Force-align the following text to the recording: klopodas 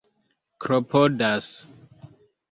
klopodas 0.63 1.45